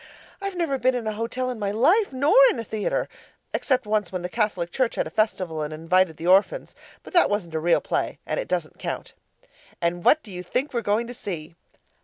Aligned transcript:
I've 0.41 0.55
never 0.55 0.79
been 0.79 0.95
in 0.95 1.05
a 1.05 1.11
hotel 1.13 1.51
in 1.51 1.59
my 1.59 1.69
life, 1.69 2.11
nor 2.11 2.33
in 2.49 2.57
a 2.57 2.63
theatre; 2.63 3.07
except 3.53 3.85
once 3.85 4.11
when 4.11 4.23
the 4.23 4.29
Catholic 4.29 4.71
Church 4.71 4.95
had 4.95 5.05
a 5.05 5.11
festival 5.11 5.61
and 5.61 5.71
invited 5.71 6.17
the 6.17 6.25
orphans, 6.25 6.73
but 7.03 7.13
that 7.13 7.29
wasn't 7.29 7.53
a 7.53 7.59
real 7.59 7.81
play 7.81 8.17
and 8.25 8.39
it 8.39 8.47
doesn't 8.47 8.79
count. 8.79 9.13
And 9.79 10.03
what 10.03 10.23
do 10.23 10.31
you 10.31 10.41
think 10.41 10.73
we're 10.73 10.81
going 10.81 11.05
to 11.05 11.13
see? 11.13 11.53